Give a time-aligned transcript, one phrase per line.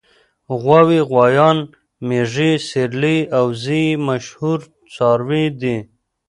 [0.61, 1.57] غواوې غوایان
[2.07, 4.59] مېږې سېرلي او وزې یې مشهور
[4.93, 5.77] څاروي دي.